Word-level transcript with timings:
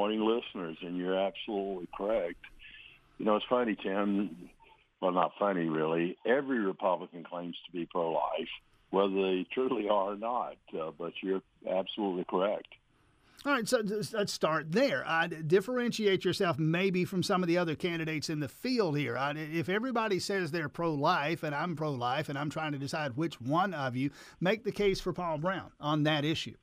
listeners. 0.00 0.78
And 0.82 0.96
you're 0.96 1.18
absolutely 1.18 1.88
correct. 1.96 2.38
You 3.18 3.24
know, 3.24 3.36
it's 3.36 3.46
funny, 3.48 3.76
Tim. 3.82 4.50
Well, 5.00 5.12
not 5.12 5.32
funny, 5.38 5.68
really. 5.68 6.16
Every 6.26 6.58
Republican 6.58 7.24
claims 7.24 7.56
to 7.66 7.72
be 7.72 7.86
pro-life, 7.86 8.48
whether 8.90 9.14
they 9.14 9.46
truly 9.52 9.88
are 9.88 10.12
or 10.12 10.16
not. 10.16 10.56
Uh, 10.78 10.90
but 10.98 11.12
you're 11.22 11.42
absolutely 11.70 12.24
correct. 12.24 12.68
All 13.44 13.52
right, 13.52 13.68
so 13.68 13.80
let's 14.12 14.32
start 14.32 14.72
there. 14.72 15.04
Uh, 15.06 15.28
differentiate 15.28 16.24
yourself 16.24 16.58
maybe 16.58 17.04
from 17.04 17.22
some 17.22 17.44
of 17.44 17.46
the 17.46 17.58
other 17.58 17.76
candidates 17.76 18.28
in 18.28 18.40
the 18.40 18.48
field 18.48 18.98
here. 18.98 19.16
If 19.36 19.68
everybody 19.68 20.18
says 20.18 20.50
they're 20.50 20.68
pro 20.68 20.92
life 20.94 21.44
and 21.44 21.54
I'm 21.54 21.76
pro 21.76 21.92
life 21.92 22.28
and 22.28 22.36
I'm 22.36 22.50
trying 22.50 22.72
to 22.72 22.78
decide 22.78 23.16
which 23.16 23.40
one 23.40 23.72
of 23.72 23.94
you, 23.94 24.10
make 24.40 24.64
the 24.64 24.72
case 24.72 24.98
for 25.00 25.12
Paul 25.12 25.38
Broun 25.38 25.70
on 25.78 26.02
that 26.04 26.24
issue. 26.24 26.54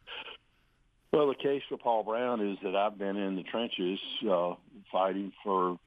Well, 1.13 1.27
the 1.27 1.35
case 1.35 1.61
for 1.69 1.77
Paul 1.77 2.01
Broun 2.01 2.41
is 2.41 2.57
that 2.63 2.75
I've 2.75 2.97
been 2.97 3.17
in 3.17 3.35
the 3.35 3.43
trenches 3.43 3.99
uh, 4.27 4.55
fighting 4.91 5.31
for 5.43 5.77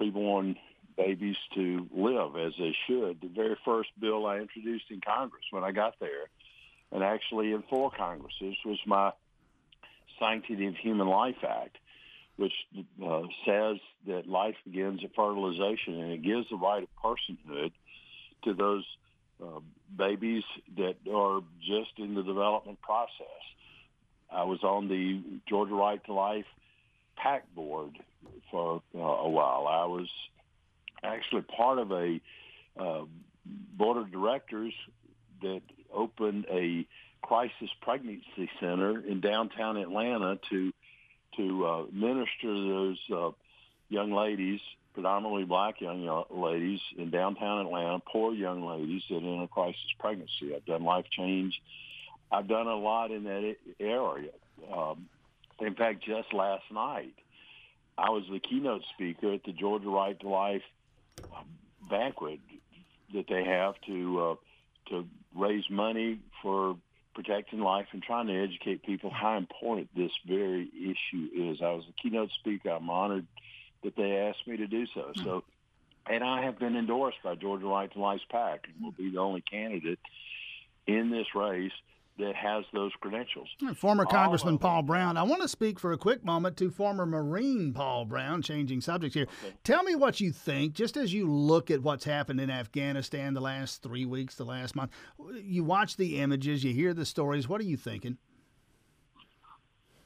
preborn 0.00 0.54
babies 0.96 1.34
to 1.56 1.88
live 1.92 2.36
as 2.36 2.52
they 2.56 2.72
should. 2.86 3.20
The 3.20 3.28
very 3.34 3.56
first 3.64 3.88
bill 4.00 4.24
I 4.24 4.38
introduced 4.38 4.84
in 4.90 5.00
Congress 5.00 5.42
when 5.50 5.64
I 5.64 5.72
got 5.72 5.98
there, 5.98 6.30
and 6.92 7.02
actually 7.02 7.50
in 7.50 7.64
four 7.68 7.90
Congresses, 7.90 8.54
was 8.64 8.78
my 8.86 9.10
Sanctity 10.20 10.68
of 10.68 10.76
Human 10.76 11.08
Life 11.08 11.42
Act, 11.42 11.76
which 12.36 12.52
uh, 13.04 13.22
says 13.44 13.78
that 14.06 14.28
life 14.28 14.54
begins 14.64 15.02
at 15.02 15.12
fertilization, 15.16 16.00
and 16.00 16.12
it 16.12 16.22
gives 16.22 16.48
the 16.50 16.56
right 16.56 16.84
of 16.84 16.88
personhood 17.04 17.72
to 18.44 18.54
those 18.54 18.84
uh, 19.42 19.58
babies 19.98 20.44
that 20.76 20.94
are 21.12 21.40
just 21.60 21.98
in 21.98 22.14
the 22.14 22.22
development 22.22 22.80
process. 22.80 23.26
I 24.32 24.44
was 24.44 24.62
on 24.62 24.88
the 24.88 25.22
Georgia 25.48 25.74
Right 25.74 26.02
to 26.06 26.12
Life 26.12 26.46
PAC 27.16 27.54
board 27.54 27.98
for 28.50 28.82
uh, 28.94 28.98
a 28.98 29.28
while. 29.28 29.66
I 29.66 29.86
was 29.86 30.08
actually 31.02 31.42
part 31.42 31.78
of 31.78 31.92
a 31.92 32.20
uh, 32.78 33.04
board 33.76 33.98
of 33.98 34.10
directors 34.10 34.72
that 35.42 35.62
opened 35.92 36.46
a 36.50 36.86
crisis 37.22 37.70
pregnancy 37.80 38.50
center 38.60 39.00
in 39.00 39.20
downtown 39.20 39.76
Atlanta 39.76 40.38
to 40.50 40.72
to 41.36 41.66
uh, 41.66 41.84
minister 41.90 42.28
to 42.42 42.68
those 42.68 42.98
uh, 43.10 43.30
young 43.88 44.12
ladies, 44.12 44.60
predominantly 44.92 45.44
black 45.44 45.80
young 45.80 46.24
ladies 46.30 46.80
in 46.98 47.10
downtown 47.10 47.66
Atlanta, 47.66 48.00
poor 48.00 48.34
young 48.34 48.62
ladies 48.66 49.02
that 49.08 49.16
are 49.16 49.34
in 49.34 49.42
a 49.42 49.48
crisis 49.48 49.80
pregnancy. 49.98 50.54
I've 50.54 50.66
done 50.66 50.84
life 50.84 51.06
change 51.10 51.58
I've 52.32 52.48
done 52.48 52.66
a 52.66 52.76
lot 52.76 53.10
in 53.10 53.24
that 53.24 53.56
area. 53.78 54.30
Um, 54.74 55.08
in 55.60 55.74
fact, 55.74 56.02
just 56.02 56.32
last 56.32 56.64
night, 56.72 57.14
I 57.98 58.10
was 58.10 58.24
the 58.30 58.40
keynote 58.40 58.82
speaker 58.94 59.34
at 59.34 59.44
the 59.44 59.52
Georgia 59.52 59.88
Right 59.88 60.18
to 60.20 60.28
Life 60.28 60.62
um, 61.36 61.46
banquet 61.90 62.40
that 63.12 63.26
they 63.28 63.44
have 63.44 63.74
to 63.86 64.20
uh, 64.20 64.34
to 64.88 65.06
raise 65.36 65.68
money 65.70 66.18
for 66.42 66.76
protecting 67.14 67.60
life 67.60 67.86
and 67.92 68.02
trying 68.02 68.26
to 68.28 68.42
educate 68.42 68.82
people 68.82 69.10
how 69.10 69.36
important 69.36 69.88
this 69.94 70.12
very 70.26 70.68
issue 70.74 71.28
is. 71.34 71.60
I 71.60 71.72
was 71.72 71.84
the 71.86 71.92
keynote 72.02 72.30
speaker. 72.40 72.70
I'm 72.70 72.88
honored 72.88 73.26
that 73.84 73.96
they 73.96 74.16
asked 74.16 74.46
me 74.46 74.56
to 74.56 74.66
do 74.66 74.86
so. 74.94 75.12
So, 75.22 75.44
and 76.06 76.24
I 76.24 76.42
have 76.44 76.58
been 76.58 76.76
endorsed 76.76 77.18
by 77.22 77.34
Georgia 77.34 77.66
Right 77.66 77.92
to 77.92 78.00
Life's 78.00 78.24
PAC 78.30 78.64
and 78.64 78.82
will 78.82 78.92
be 78.92 79.10
the 79.10 79.18
only 79.18 79.42
candidate 79.42 79.98
in 80.86 81.10
this 81.10 81.26
race 81.34 81.72
that 82.18 82.34
has 82.36 82.64
those 82.72 82.92
credentials. 83.00 83.48
Former 83.74 84.04
Congressman 84.04 84.58
Paul 84.58 84.82
Broun. 84.82 85.16
I 85.16 85.22
want 85.22 85.42
to 85.42 85.48
speak 85.48 85.80
for 85.80 85.92
a 85.92 85.98
quick 85.98 86.24
moment 86.24 86.56
to 86.58 86.70
former 86.70 87.06
Marine 87.06 87.72
Paul 87.72 88.04
Broun, 88.04 88.42
changing 88.42 88.80
subjects 88.82 89.14
here. 89.14 89.26
Okay. 89.44 89.54
Tell 89.64 89.82
me 89.82 89.94
what 89.94 90.20
you 90.20 90.30
think, 90.30 90.74
just 90.74 90.96
as 90.96 91.12
you 91.12 91.30
look 91.30 91.70
at 91.70 91.82
what's 91.82 92.04
happened 92.04 92.40
in 92.40 92.50
Afghanistan 92.50 93.34
the 93.34 93.40
last 93.40 93.82
three 93.82 94.04
weeks, 94.04 94.34
the 94.34 94.44
last 94.44 94.76
month. 94.76 94.92
You 95.42 95.64
watch 95.64 95.96
the 95.96 96.20
images, 96.20 96.62
you 96.62 96.74
hear 96.74 96.92
the 96.92 97.06
stories. 97.06 97.48
What 97.48 97.60
are 97.60 97.64
you 97.64 97.76
thinking? 97.76 98.18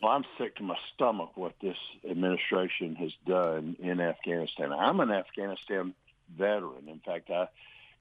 Well, 0.03 0.12
I'm 0.12 0.25
sick 0.38 0.56
to 0.56 0.62
my 0.62 0.77
stomach 0.94 1.33
what 1.34 1.55
this 1.61 1.77
administration 2.09 2.94
has 2.97 3.12
done 3.27 3.77
in 3.81 4.00
Afghanistan. 4.00 4.73
I'm 4.73 5.00
an 5.00 5.11
Afghanistan 5.11 5.94
veteran. 6.37 6.88
In 6.88 7.00
fact, 7.00 7.31
I 7.31 7.49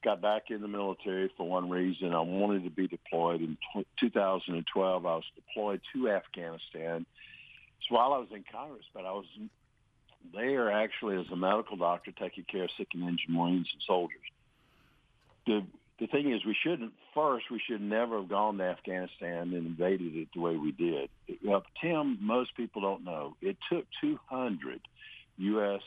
got 0.06 0.22
back 0.22 0.44
in 0.50 0.62
the 0.62 0.68
military 0.68 1.30
for 1.36 1.48
one 1.50 1.70
reason. 1.70 2.14
I 2.14 2.22
wanted 2.22 2.64
to 2.64 2.70
be 2.70 2.88
deployed. 2.88 3.42
In 3.42 3.58
t- 3.74 3.86
2012, 4.00 5.06
I 5.06 5.16
was 5.16 5.24
deployed 5.36 5.82
to 5.94 6.10
Afghanistan. 6.10 7.06
So 7.88 7.96
while 7.96 8.14
I 8.14 8.20
was 8.20 8.30
in 8.32 8.44
Congress, 8.50 8.86
but 8.94 9.06
I 9.06 9.12
was 9.12 9.26
there 10.34 10.72
actually 10.72 11.20
as 11.20 11.26
a 11.32 11.36
medical 11.36 11.76
doctor 11.76 12.12
taking 12.12 12.46
care 12.46 12.64
of 12.64 12.70
sick 12.78 12.90
and 12.94 13.04
injured 13.04 13.30
Marines 13.30 13.68
and 13.74 13.82
soldiers. 13.86 14.22
The 15.48 15.66
the 15.98 16.08
thing 16.08 16.34
is, 16.34 16.44
we 16.46 16.58
shouldn't 16.62 16.92
first. 17.14 17.46
We 17.50 17.62
should 17.66 17.82
never 17.82 18.18
have 18.18 18.28
gone 18.28 18.58
to 18.58 18.66
Afghanistan 18.66 19.54
and 19.54 19.66
invaded 19.66 20.14
it 20.18 20.28
the 20.36 20.42
way 20.42 20.58
we 20.58 20.74
did. 20.74 21.10
Well, 21.42 21.64
Tim, 21.82 22.18
most 22.20 22.56
people 22.58 22.82
don't 22.82 23.06
know 23.06 23.38
it 23.42 23.58
took 23.70 23.86
200 24.02 24.82
U.S 25.38 25.82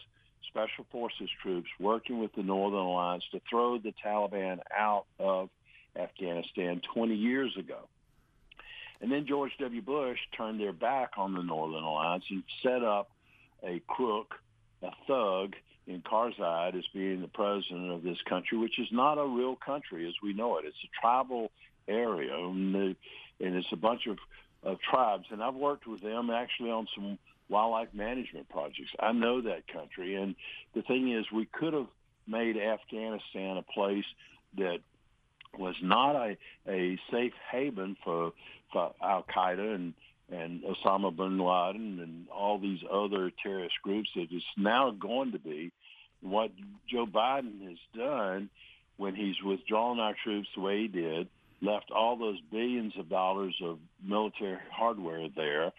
special 0.49 0.87
forces 0.91 1.29
troops 1.43 1.69
working 1.79 2.19
with 2.19 2.35
the 2.35 2.43
Northern 2.43 2.81
Alliance 2.81 3.25
to 3.33 3.41
throw 3.49 3.79
the 3.79 3.93
Taliban 4.05 4.61
out 4.77 5.07
of 5.19 5.51
Afghanistan 5.97 6.81
20 6.95 7.15
years 7.15 7.57
ago. 7.57 7.89
And 9.01 9.13
then 9.13 9.27
George 9.27 9.53
W. 9.59 9.83
Bush 9.83 10.19
turned 10.37 10.61
their 10.61 10.73
back 10.73 11.13
on 11.17 11.35
the 11.35 11.43
Northern 11.43 11.85
Alliance 11.85 12.25
and 12.31 12.43
set 12.63 12.83
up 12.83 13.11
a 13.63 13.81
crook, 13.87 14.35
a 14.83 14.91
thug 15.07 15.55
in 15.87 16.03
Karzai 16.03 16.77
as 16.77 16.85
being 16.93 17.21
the 17.21 17.29
president 17.29 17.93
of 17.93 18.03
this 18.03 18.19
country, 18.29 18.59
which 18.59 18.79
is 18.79 18.89
not 18.91 19.19
a 19.19 19.27
real 19.27 19.57
country 19.57 20.07
as 20.07 20.15
we 20.23 20.33
know 20.33 20.59
it. 20.59 20.65
It's 20.67 20.77
a 20.85 21.01
tribal 21.01 21.51
area, 21.87 22.37
and, 22.37 22.97
it's 23.41 23.73
a 23.73 23.77
bunch 23.77 24.07
of, 24.07 24.19
of 24.63 24.81
tribes. 24.81 25.27
And 25.31 25.43
I've 25.43 25.55
worked 25.55 25.87
with 25.87 26.03
them 26.03 26.29
actually 26.31 26.71
on 26.71 26.89
some 26.95 27.19
wildlife 27.49 27.89
management 27.93 28.49
projects. 28.49 28.91
I 29.01 29.13
know 29.13 29.41
that 29.43 29.69
country, 29.73 30.15
and 30.15 30.35
the 30.75 30.83
thing 30.83 31.13
is, 31.13 31.25
we 31.33 31.47
could 31.47 31.73
have 31.73 31.89
made 32.27 32.57
Afghanistan 32.57 33.57
a 33.57 33.63
place 33.63 34.05
that 34.57 34.79
was 35.59 35.75
not 35.83 36.15
a, 36.15 36.37
a 36.69 36.99
safe 37.11 37.33
haven 37.51 37.97
for, 38.05 38.33
for 38.73 38.93
Al 39.03 39.25
Qaeda 39.35 39.75
and 39.75 39.95
and 40.31 40.63
Osama 40.63 41.15
bin 41.15 41.39
Laden 41.39 42.01
and 42.01 42.29
all 42.29 42.59
these 42.59 42.81
other 42.91 43.33
terrorist 43.43 43.77
groups 43.83 44.11
that 44.15 44.31
is 44.31 44.43
now 44.57 44.91
going 44.91 45.33
to 45.33 45.39
be. 45.39 45.73
What 46.21 46.51
Joe 46.87 47.07
Biden 47.07 47.67
has 47.67 47.79
done 47.97 48.51
when 48.97 49.15
he's 49.15 49.41
withdrawn 49.43 50.01
our 50.01 50.15
troops 50.23 50.49
the 50.55 50.61
way 50.61 50.83
he 50.83 50.89
did, 50.89 51.29
left 51.63 51.91
all 51.91 52.17
those 52.17 52.39
billions 52.51 52.93
of 52.99 53.09
dollars 53.09 53.55
of 53.63 53.79
military 54.05 54.59
hardware 54.71 55.29
there, 55.35 55.73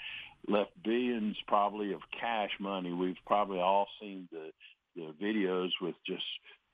left 0.47 0.71
billions 0.83 1.37
probably 1.47 1.93
of 1.93 2.01
cash 2.19 2.51
money. 2.59 2.93
We've 2.93 3.17
probably 3.25 3.59
all 3.59 3.87
seen 4.01 4.27
the 4.31 4.51
the 4.95 5.13
videos 5.23 5.69
with 5.81 5.95
just 6.05 6.23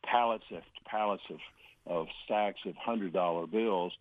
pallets 0.04 0.46
after 0.52 0.66
pallets 0.86 1.24
of 1.30 1.40
of 1.88 2.08
stacks 2.26 2.60
of 2.66 2.76
hundred 2.76 3.14
dollar 3.14 3.48
bills. 3.48 3.94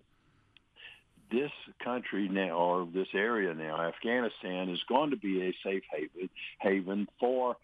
This 1.31 1.51
country 1.83 2.29
now, 2.29 2.51
or 2.51 2.89
this 2.93 3.09
area 3.15 3.55
now, 3.55 3.81
Afghanistan, 3.81 4.69
is 4.69 4.79
going 4.89 5.11
to 5.11 5.17
be 5.17 5.43
a 5.43 5.55
safe 5.65 5.83
haven 5.91 6.29
haven 6.61 7.09
for 7.19 7.57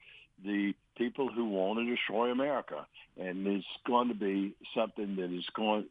the 0.44 0.72
people 0.96 1.28
who 1.28 1.44
want 1.46 1.78
to 1.78 1.94
destroy 1.94 2.30
America, 2.30 2.86
and 3.18 3.46
it's 3.46 3.64
going 3.86 4.08
to 4.08 4.14
be 4.14 4.54
something 4.74 5.16
that 5.16 5.30
is 5.32 5.44
going 5.54 5.86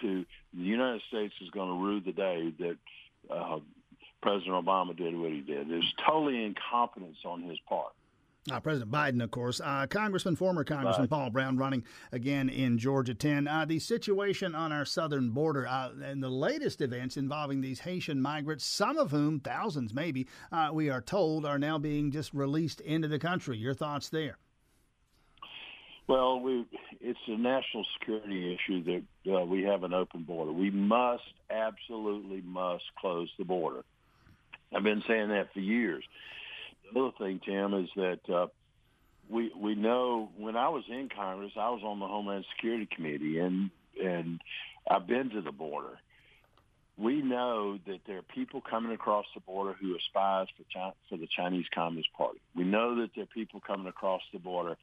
to 0.00 0.24
the 0.54 0.62
United 0.62 1.02
States 1.08 1.34
is 1.42 1.50
going 1.50 1.68
to 1.68 1.84
rue 1.84 2.00
the 2.00 2.12
day 2.12 2.52
that 2.58 2.76
uh, 3.30 3.58
President 4.22 4.54
Obama 4.54 4.96
did 4.96 5.16
what 5.16 5.30
he 5.30 5.40
did. 5.40 5.68
There's 5.68 5.94
totally 6.06 6.44
incompetence 6.44 7.18
on 7.24 7.42
his 7.42 7.58
part. 7.68 7.92
Uh, 8.50 8.60
President 8.60 8.90
Biden, 8.90 9.22
of 9.22 9.30
course. 9.30 9.60
Uh, 9.62 9.86
Congressman, 9.88 10.34
former 10.34 10.64
Congressman 10.64 11.06
Biden. 11.06 11.10
Paul 11.10 11.30
Broun 11.30 11.56
running 11.58 11.84
again 12.12 12.48
in 12.48 12.78
Georgia 12.78 13.14
10. 13.14 13.46
Uh, 13.46 13.64
the 13.64 13.78
situation 13.78 14.54
on 14.54 14.72
our 14.72 14.84
southern 14.84 15.30
border 15.30 15.66
uh, 15.66 15.90
and 16.02 16.22
the 16.22 16.30
latest 16.30 16.80
events 16.80 17.16
involving 17.16 17.60
these 17.60 17.80
Haitian 17.80 18.22
migrants, 18.22 18.64
some 18.64 18.96
of 18.96 19.10
whom, 19.10 19.40
thousands 19.40 19.92
maybe, 19.92 20.26
uh, 20.50 20.70
we 20.72 20.88
are 20.88 21.02
told, 21.02 21.44
are 21.44 21.58
now 21.58 21.78
being 21.78 22.10
just 22.10 22.32
released 22.32 22.80
into 22.80 23.06
the 23.06 23.18
country. 23.18 23.58
Your 23.58 23.74
thoughts 23.74 24.08
there? 24.08 24.38
Well, 26.06 26.40
we, 26.40 26.64
it's 27.02 27.18
a 27.26 27.36
national 27.36 27.84
security 27.98 28.54
issue 28.54 28.82
that 28.84 29.30
uh, 29.30 29.44
we 29.44 29.62
have 29.64 29.82
an 29.84 29.92
open 29.92 30.22
border. 30.22 30.52
We 30.52 30.70
must, 30.70 31.22
absolutely 31.50 32.40
must 32.40 32.84
close 32.98 33.28
the 33.38 33.44
border. 33.44 33.84
I've 34.74 34.82
been 34.82 35.02
saying 35.06 35.28
that 35.28 35.52
for 35.52 35.60
years. 35.60 36.04
The 36.92 37.00
other 37.00 37.12
thing, 37.18 37.40
Tim, 37.44 37.74
is 37.74 37.88
that 37.96 38.20
uh, 38.32 38.46
we 39.28 39.52
we 39.56 39.74
know 39.74 40.30
when 40.36 40.56
I 40.56 40.68
was 40.68 40.84
in 40.88 41.08
Congress, 41.14 41.52
I 41.56 41.70
was 41.70 41.82
on 41.84 42.00
the 42.00 42.06
Homeland 42.06 42.44
Security 42.56 42.88
Committee, 42.94 43.38
and 43.38 43.70
and 44.02 44.40
I've 44.90 45.06
been 45.06 45.30
to 45.30 45.40
the 45.40 45.52
border. 45.52 45.98
We 46.96 47.22
know 47.22 47.78
that 47.86 48.00
there 48.06 48.18
are 48.18 48.22
people 48.22 48.60
coming 48.60 48.92
across 48.92 49.26
the 49.34 49.40
border 49.40 49.74
who 49.80 49.94
are 49.94 50.00
spies 50.08 50.48
for 50.56 50.64
China, 50.72 50.94
for 51.08 51.16
the 51.16 51.28
Chinese 51.28 51.66
Communist 51.72 52.12
Party. 52.16 52.40
We 52.56 52.64
know 52.64 52.96
that 53.00 53.10
there 53.14 53.24
are 53.24 53.34
people 53.34 53.60
coming 53.64 53.86
across 53.86 54.22
the 54.32 54.40
border 54.40 54.76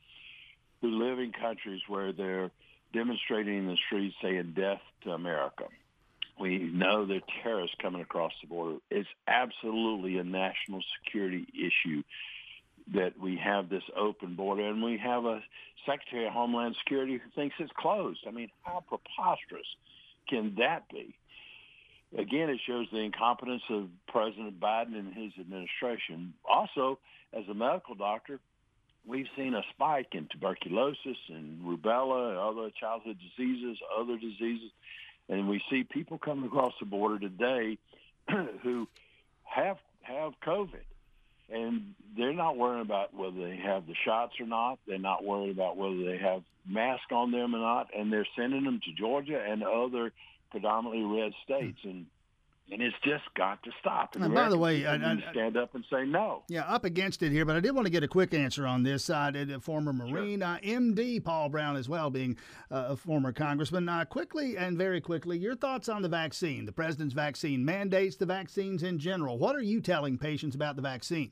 who 0.81 0.91
live 0.91 1.19
in 1.19 1.33
countries 1.33 1.81
where 1.87 2.13
they're 2.13 2.51
demonstrating 2.93 3.57
in 3.57 3.67
the 3.67 3.77
streets 3.85 4.15
saying 4.21 4.53
death 4.55 4.79
to 5.03 5.11
America. 5.11 5.65
We 6.39 6.57
know 6.57 7.05
there 7.05 7.17
are 7.17 7.41
terrorists 7.43 7.77
coming 7.81 8.01
across 8.01 8.33
the 8.41 8.47
border. 8.47 8.77
It's 8.91 9.07
absolutely 9.27 10.17
a 10.17 10.23
national 10.23 10.81
security 10.99 11.47
issue 11.53 12.03
that 12.93 13.19
we 13.19 13.37
have 13.37 13.69
this 13.69 13.83
open 13.97 14.35
border 14.35 14.67
and 14.67 14.83
we 14.83 14.97
have 14.97 15.25
a 15.25 15.41
Secretary 15.85 16.27
of 16.27 16.33
Homeland 16.33 16.75
Security 16.79 17.13
who 17.13 17.29
thinks 17.35 17.55
it's 17.59 17.71
closed. 17.77 18.19
I 18.27 18.31
mean, 18.31 18.49
how 18.63 18.83
preposterous 18.87 19.67
can 20.27 20.55
that 20.59 20.89
be? 20.89 21.15
Again, 22.17 22.49
it 22.49 22.59
shows 22.65 22.87
the 22.91 22.99
incompetence 22.99 23.63
of 23.69 23.89
President 24.07 24.59
Biden 24.59 24.97
and 24.97 25.13
his 25.13 25.33
administration. 25.39 26.33
Also, 26.49 26.99
as 27.33 27.43
a 27.49 27.53
medical 27.53 27.95
doctor, 27.95 28.39
we've 29.05 29.27
seen 29.35 29.53
a 29.53 29.63
spike 29.73 30.09
in 30.13 30.27
tuberculosis 30.31 31.17
and 31.29 31.61
rubella 31.61 32.29
and 32.29 32.37
other 32.37 32.71
childhood 32.79 33.17
diseases, 33.19 33.77
other 33.97 34.17
diseases. 34.17 34.71
And 35.29 35.47
we 35.49 35.61
see 35.69 35.83
people 35.83 36.17
coming 36.17 36.45
across 36.45 36.73
the 36.79 36.85
border 36.85 37.19
today 37.19 37.77
who 38.63 38.87
have 39.43 39.77
have 40.01 40.33
COVID. 40.45 40.83
And 41.49 41.93
they're 42.17 42.33
not 42.33 42.57
worrying 42.57 42.81
about 42.81 43.13
whether 43.13 43.37
they 43.37 43.57
have 43.57 43.85
the 43.85 43.93
shots 44.03 44.33
or 44.39 44.47
not. 44.47 44.79
They're 44.87 44.97
not 44.97 45.23
worried 45.23 45.51
about 45.51 45.77
whether 45.77 46.03
they 46.03 46.17
have 46.17 46.41
masks 46.67 47.11
on 47.11 47.31
them 47.31 47.55
or 47.55 47.59
not. 47.59 47.89
And 47.95 48.11
they're 48.11 48.27
sending 48.35 48.63
them 48.63 48.79
to 48.83 48.91
Georgia 48.93 49.39
and 49.39 49.63
other 49.63 50.11
predominantly 50.49 51.03
red 51.03 51.33
states. 51.43 51.79
And 51.83 52.07
and 52.71 52.81
it's 52.81 52.95
just 53.03 53.23
got 53.35 53.61
to 53.63 53.71
stop. 53.79 54.15
And, 54.15 54.23
and 54.25 54.33
by 54.33 54.49
the 54.49 54.57
way, 54.57 54.85
I, 54.85 54.95
I, 54.95 55.23
stand 55.31 55.55
up 55.55 55.75
and 55.75 55.85
say 55.91 56.03
no. 56.03 56.43
Yeah, 56.49 56.63
up 56.63 56.83
against 56.83 57.21
it 57.21 57.31
here, 57.31 57.45
but 57.45 57.55
I 57.55 57.59
did 57.59 57.75
want 57.75 57.85
to 57.85 57.91
get 57.91 58.03
a 58.03 58.07
quick 58.07 58.33
answer 58.33 58.65
on 58.65 58.83
this. 58.83 59.09
Uh, 59.09 59.31
the 59.31 59.59
former 59.59 59.93
Marine, 59.93 60.39
sure. 60.39 60.47
uh, 60.47 60.57
MD 60.59 61.23
Paul 61.23 61.49
Broun, 61.49 61.75
as 61.75 61.87
well, 61.87 62.09
being 62.09 62.37
uh, 62.71 62.87
a 62.89 62.95
former 62.95 63.31
congressman. 63.31 63.87
Uh, 63.87 64.05
quickly 64.05 64.57
and 64.57 64.77
very 64.77 64.99
quickly, 64.99 65.37
your 65.37 65.55
thoughts 65.55 65.89
on 65.89 66.01
the 66.01 66.09
vaccine, 66.09 66.65
the 66.65 66.71
president's 66.71 67.13
vaccine 67.13 67.63
mandates, 67.63 68.15
the 68.15 68.25
vaccines 68.25 68.81
in 68.81 68.97
general. 68.97 69.37
What 69.37 69.55
are 69.55 69.61
you 69.61 69.79
telling 69.79 70.17
patients 70.17 70.55
about 70.55 70.75
the 70.75 70.81
vaccine? 70.81 71.31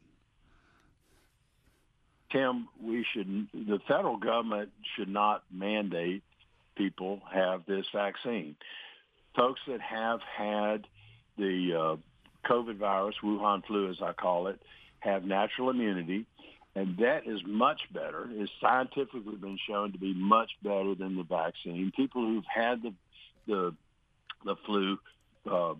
Tim, 2.31 2.67
we 2.81 3.05
should. 3.13 3.47
The 3.53 3.79
federal 3.87 4.17
government 4.17 4.69
should 4.95 5.09
not 5.09 5.43
mandate 5.51 6.23
people 6.75 7.21
have 7.31 7.65
this 7.67 7.85
vaccine. 7.93 8.55
Folks 9.35 9.61
that 9.67 9.81
have 9.81 10.19
had 10.21 10.87
the 11.37 11.73
uh, 11.73 12.47
COVID 12.49 12.77
virus, 12.77 13.15
Wuhan 13.23 13.65
flu 13.65 13.89
as 13.89 13.97
I 14.01 14.13
call 14.13 14.47
it, 14.47 14.59
have 14.99 15.25
natural 15.25 15.69
immunity, 15.69 16.25
and 16.75 16.97
that 16.97 17.27
is 17.27 17.41
much 17.45 17.81
better. 17.93 18.27
It's 18.31 18.51
scientifically 18.61 19.35
been 19.35 19.59
shown 19.67 19.91
to 19.91 19.97
be 19.97 20.13
much 20.13 20.51
better 20.63 20.95
than 20.95 21.15
the 21.15 21.23
vaccine. 21.23 21.91
People 21.95 22.25
who've 22.25 22.45
had 22.45 22.81
the 22.81 22.93
the 23.47 23.75
the 24.45 24.55
flu, 24.65 24.97
uh, 25.49 25.75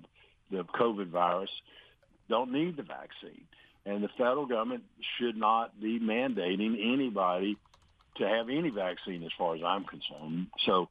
the 0.51 0.63
COVID 0.63 1.07
virus, 1.07 1.49
don't 2.29 2.51
need 2.51 2.77
the 2.77 2.83
vaccine, 2.83 3.45
and 3.85 4.03
the 4.03 4.09
federal 4.17 4.45
government 4.45 4.83
should 5.17 5.35
not 5.35 5.79
be 5.79 5.99
mandating 5.99 6.93
anybody 6.93 7.57
to 8.17 8.27
have 8.27 8.49
any 8.49 8.69
vaccine 8.69 9.23
as 9.23 9.31
far 9.37 9.55
as 9.55 9.61
I'm 9.65 9.85
concerned. 9.85 10.47
So 10.65 10.89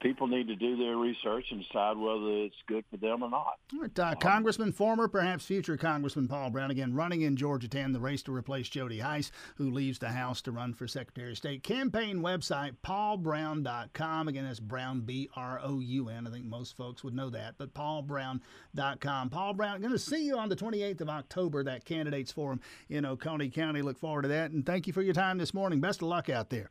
people 0.00 0.26
need 0.26 0.48
to 0.48 0.56
do 0.56 0.76
their 0.76 0.96
research 0.96 1.46
and 1.50 1.62
decide 1.62 1.96
whether 1.96 2.44
it's 2.44 2.56
good 2.66 2.84
for 2.90 2.96
them 2.96 3.22
or 3.22 3.30
not. 3.30 3.58
Uh, 3.98 4.14
Congressman, 4.16 4.72
former, 4.72 5.08
perhaps 5.08 5.44
future 5.44 5.76
Congressman 5.76 6.28
Paul 6.28 6.50
Broun, 6.50 6.70
again, 6.70 6.94
running 6.94 7.22
in 7.22 7.36
Georgia 7.36 7.68
10, 7.68 7.92
the 7.92 8.00
race 8.00 8.22
to 8.22 8.34
replace 8.34 8.68
Jody 8.68 8.98
Hice, 8.98 9.30
who 9.56 9.70
leaves 9.70 9.98
the 9.98 10.10
House 10.10 10.42
to 10.42 10.52
run 10.52 10.74
for 10.74 10.86
Secretary 10.86 11.30
of 11.30 11.36
State. 11.36 11.62
Campaign 11.62 12.18
website, 12.18 12.76
paulbroun.com. 12.84 14.28
Again, 14.28 14.44
that's 14.44 14.60
Broun, 14.60 15.00
B 15.00 15.28
R 15.36 15.60
O 15.62 15.80
U 15.80 16.08
N. 16.08 16.26
I 16.26 16.30
think 16.30 16.44
most 16.44 16.76
folks 16.76 17.02
would 17.04 17.14
know 17.14 17.30
that, 17.30 17.54
but 17.58 17.74
paulbroun.com. 17.74 19.30
Paul 19.30 19.54
Broun, 19.54 19.80
going 19.80 19.92
to 19.92 19.98
see 19.98 20.26
you 20.26 20.38
on 20.38 20.48
the 20.48 20.56
28th 20.56 21.00
of 21.00 21.08
October, 21.08 21.64
that 21.64 21.84
candidates 21.84 22.32
forum 22.32 22.60
in 22.88 23.04
Oconee 23.04 23.50
County. 23.50 23.82
Look 23.82 23.98
forward 23.98 24.22
to 24.22 24.28
that. 24.28 24.50
And 24.50 24.64
thank 24.64 24.86
you 24.86 24.92
for 24.92 25.02
your 25.02 25.14
time 25.14 25.38
this 25.38 25.54
morning. 25.54 25.80
Best 25.80 26.02
of 26.02 26.08
luck 26.08 26.28
out 26.28 26.50
there 26.50 26.70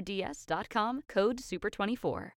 rds.com, 0.00 1.02
code 1.08 1.38
SUPER24. 1.38 2.30